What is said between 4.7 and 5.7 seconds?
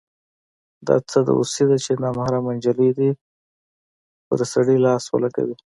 لاس ولګوي.